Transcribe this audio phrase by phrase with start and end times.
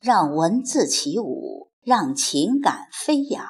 [0.00, 3.44] 让文字起舞，让情感飞扬。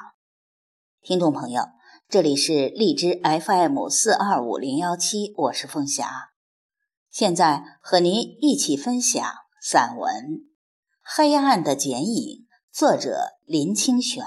[0.99, 1.61] 听众朋友，
[2.07, 6.31] 这里是荔枝 FM 四二五零幺七，我是凤霞，
[7.11, 9.23] 现在和您一起分享
[9.61, 10.11] 散文
[11.03, 12.15] 《黑暗的剪影》，
[12.71, 14.25] 作者林清玄。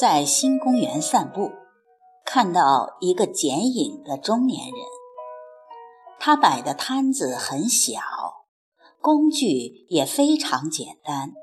[0.00, 1.50] 在新公园散步，
[2.24, 4.74] 看到一个剪影的中年人。
[6.18, 8.00] 他摆的摊子很小，
[8.98, 11.34] 工具也非常简单，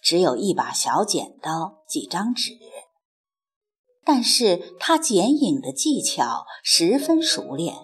[0.00, 2.52] 只有一把小剪刀、几张纸。
[4.02, 7.74] 但是他剪影的技巧十分熟练，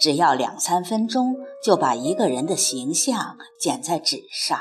[0.00, 4.56] 只要两三分钟就把一个人的形象剪在纸上，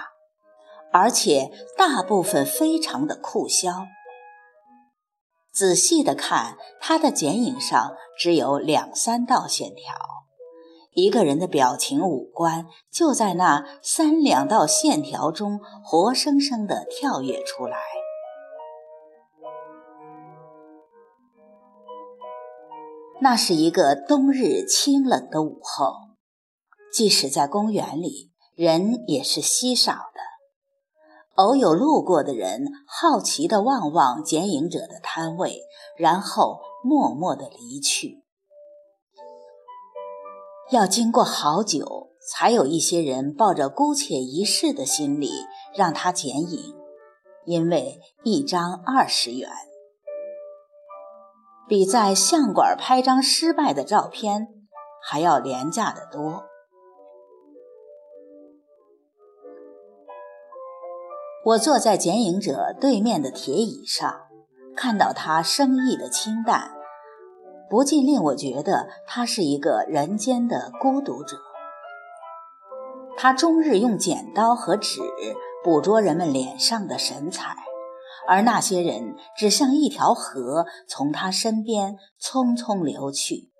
[0.92, 3.86] 而且大部分非常的酷肖。
[5.54, 9.94] 仔细的看，他的剪影上只有两三道线条，
[10.94, 17.78] 一个人的表情、五官就在那三两道线条中活生生的跳跃出来。
[23.22, 25.94] 那是一个冬日清冷的午后，
[26.92, 30.13] 即使在公园里，人也是稀少。
[31.36, 35.62] 偶有路过的人好奇地望望剪影者的摊位，
[35.98, 38.24] 然后默默地离去。
[40.70, 45.32] 要经过好久，才有一些人抱着姑且一试的心理
[45.74, 46.76] 让他剪影，
[47.46, 49.50] 因为一张二十元，
[51.68, 54.50] 比在相馆拍张失败的照片
[55.02, 56.44] 还要廉价得多。
[61.46, 64.22] 我坐在剪影者对面的铁椅上，
[64.78, 66.72] 看到他生意的清淡，
[67.70, 71.36] 不禁令我觉得他是一个人间的孤独者。
[73.18, 75.02] 他终日用剪刀和纸
[75.66, 77.58] 捕捉人们脸上的神采，
[78.26, 83.52] 而那些人只像一条河从他身边匆匆流去。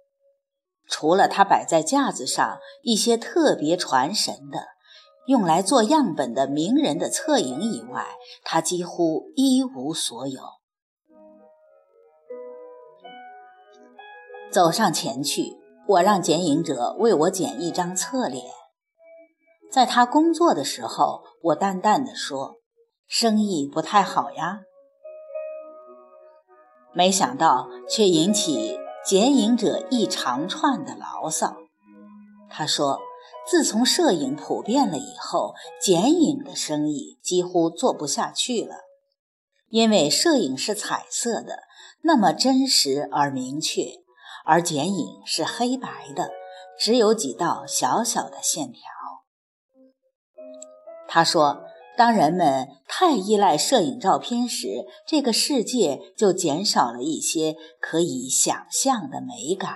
[0.88, 4.73] 除了他摆在架子上一些特别传神的。
[5.26, 8.06] 用来做样本的名人的侧影以外，
[8.44, 10.42] 他几乎一无所有。
[14.52, 15.58] 走上前去，
[15.88, 18.44] 我让剪影者为我剪一张侧脸。
[19.72, 22.58] 在他工作的时候，我淡淡的说
[23.08, 24.60] ：“生意不太好呀。”
[26.94, 31.56] 没想到，却引起剪影者一长串的牢骚。
[32.50, 33.00] 他说。
[33.46, 38.78] 自从摄影普遍了以后，剪影的生意几乎做不下去了。
[39.70, 41.64] 因为摄影是彩色的，
[42.04, 44.04] 那么真实而明确，
[44.46, 46.30] 而剪影是黑白的，
[46.80, 48.82] 只有几道小小的线条。
[51.08, 51.66] 他说
[51.98, 59.76] ：“当人们太依赖摄影照片时，这个世界就减少了一些可以想象的美感。”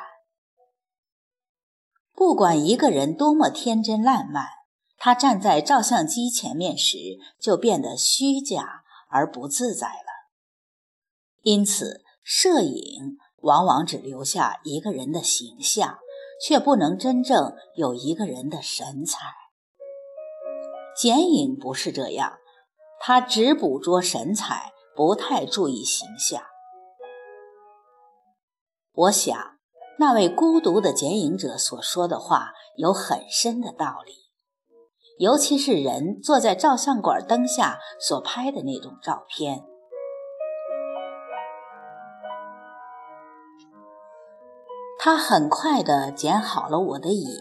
[2.17, 4.47] 不管一个人多么天真烂漫，
[4.97, 6.97] 他站在照相机前面时
[7.39, 10.25] 就变得虚假而不自在了。
[11.43, 15.99] 因此，摄影往往只留下一个人的形象，
[16.41, 19.19] 却不能真正有一个人的神采。
[20.97, 22.39] 剪影不是这样，
[22.99, 26.41] 他只捕捉神采，不太注意形象。
[28.91, 29.56] 我想。
[29.99, 34.13] 那位孤独的剪影者所说的话有很深的道理，
[35.17, 39.63] 尤其是人坐在照相馆灯下所拍的那种照片。
[44.99, 47.39] 他很快地剪好了我的影，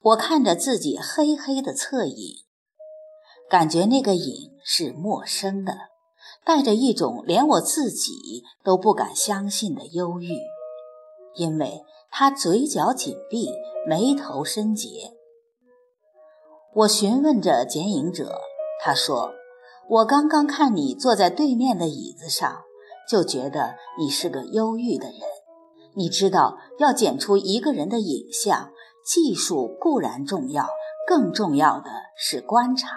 [0.00, 2.46] 我看着自己黑黑的侧影，
[3.50, 5.74] 感觉那个影是陌生的，
[6.42, 10.53] 带着一种连我自己都不敢相信的忧郁。
[11.34, 13.48] 因为他嘴角紧闭，
[13.86, 15.12] 眉头深结。
[16.74, 18.40] 我询问着剪影者，
[18.80, 19.32] 他说
[19.88, 22.62] ：“我刚刚看你坐在对面的椅子上，
[23.08, 25.20] 就觉得你是个忧郁的人。
[25.94, 28.72] 你知道，要剪出一个人的影像，
[29.04, 30.66] 技术固然重要，
[31.06, 32.88] 更重要的是观察。”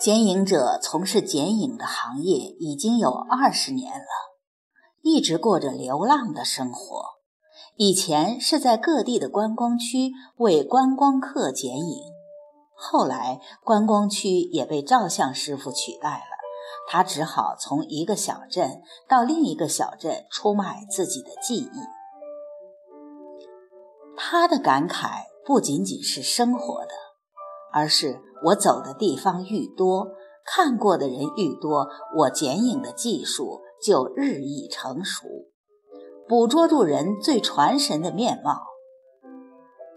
[0.00, 4.06] 剪影者从事剪影的行业已经有二十年了，
[5.02, 7.04] 一直过着流浪的生活。
[7.76, 12.00] 以前是在各地的观光区为观光客剪影，
[12.74, 16.36] 后来观光区也被照相师傅取代了，
[16.88, 21.70] 他只好从一个小镇到另一个小镇出卖自己的技艺。
[24.16, 27.10] 他的感慨不仅仅是生活的。
[27.72, 30.12] 而是我走的地方愈多，
[30.44, 35.26] 看过的人愈多，我剪影的技术就日益成熟，
[36.26, 38.62] 捕捉住人最传神的面貌。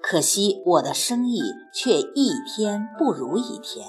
[0.02, 1.42] 可惜我的生意
[1.74, 3.88] 却一天不如一天，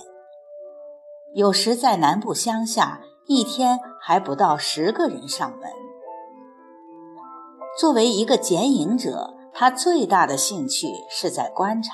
[1.34, 5.68] 有时在南部乡下，一天还不到十个人上门。
[7.80, 11.90] 作为一个剪影者，他最大的兴趣是在观察。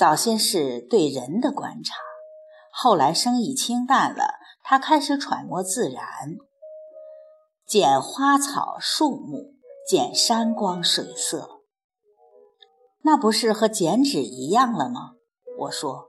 [0.00, 1.94] 早先是对人的观察，
[2.72, 6.38] 后来生意清淡了，他开始揣摩自然，
[7.66, 9.56] 剪花草树木，
[9.86, 11.60] 剪山光水色，
[13.02, 15.16] 那不是和剪纸一样了吗？
[15.58, 16.06] 我说，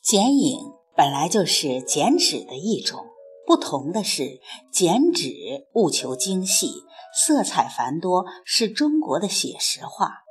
[0.00, 3.06] 剪影本来就是剪纸的一种，
[3.44, 4.38] 不同的是，
[4.70, 6.84] 剪纸务求精细。
[7.14, 10.24] 色彩繁多是中国的写实画，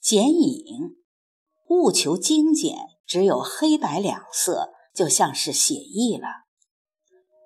[0.00, 0.96] 剪影
[1.68, 2.76] 务求精简，
[3.06, 6.28] 只有黑白两色，就像是写意了。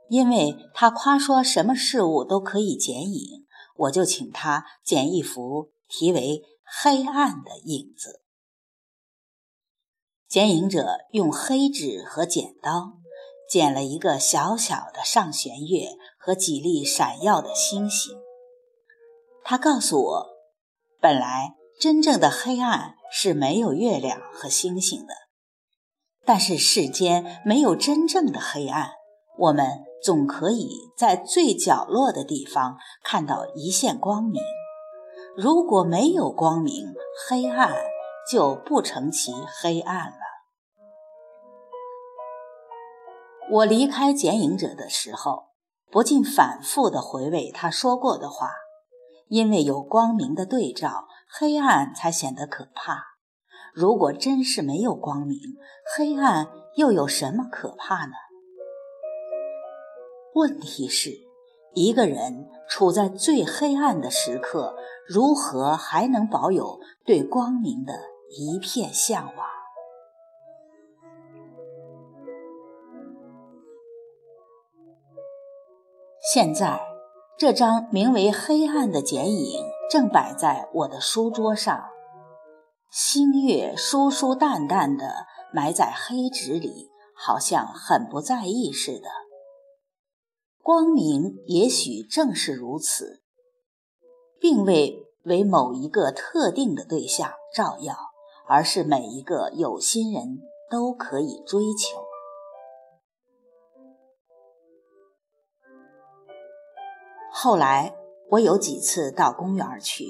[0.08, 3.46] 因为他夸说什么事物都可以剪影，
[3.76, 8.08] 我就请他剪一幅题为《黑暗的影子》。
[10.28, 12.98] 剪影者用黑纸和剪刀
[13.48, 18.16] 剪了一个小小的上弦月和几粒闪耀的星星。
[19.42, 20.26] 他告诉我，
[21.00, 25.14] 本来真正的黑暗是没有月亮和星星的，
[26.24, 28.92] 但是世间没有真正的黑暗，
[29.36, 34.40] 我们总可以在最角落的地方看到一线光明。
[35.36, 36.92] 如果没有光明，
[37.28, 37.74] 黑暗
[38.30, 40.16] 就不成其黑暗了。
[43.50, 45.48] 我离开剪影者的时候，
[45.90, 48.50] 不禁反复地回味他说过的话。
[49.30, 53.00] 因为有光明的对照，黑暗才显得可怕。
[53.72, 55.38] 如果真是没有光明，
[55.96, 58.12] 黑暗又有什么可怕呢？
[60.34, 61.12] 问题是，
[61.74, 64.74] 一个人处在最黑暗的时刻，
[65.06, 67.94] 如何还能保有对光明的
[68.36, 69.46] 一片向往？
[76.32, 76.89] 现在。
[77.40, 81.88] 这张名为《黑暗》的剪影正摆在我的书桌上，
[82.90, 89.08] 星月疏疏淡淡的埋在黑纸里，好像很不在意似的。
[90.62, 93.22] 光明也许正是如此，
[94.38, 97.96] 并未为某一个特定的对象照耀，
[98.46, 100.40] 而是每一个有心人
[100.70, 102.09] 都可以追求。
[107.32, 107.94] 后来，
[108.30, 110.04] 我有几次到公园去，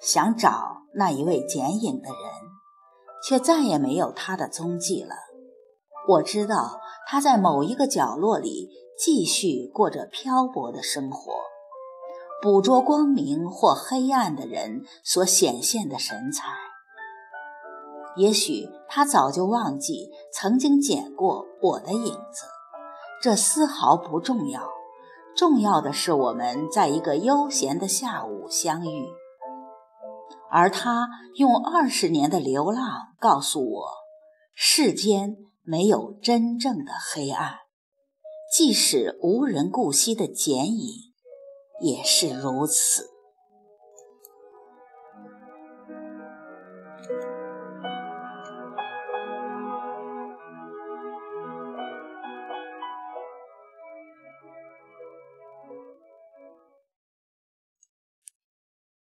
[0.00, 2.16] 想找那一位剪影的人，
[3.24, 5.14] 却再也没有他的踪迹了。
[6.08, 11.32] 我知道他在某一个角落里继续过着漂泊的生活，
[12.40, 16.48] 捕捉光明或黑暗的人所显现的神采。
[18.16, 22.44] 也许他早就忘记曾经剪过我的影子，
[23.22, 24.68] 这丝毫不重要。
[25.34, 29.08] 重要的是，我们在一个悠闲的下午相遇，
[30.50, 33.86] 而他用二十年的流浪告诉我：
[34.54, 37.54] 世间没有真正的黑暗，
[38.52, 41.12] 即使无人顾惜的剪影，
[41.80, 43.11] 也是如此。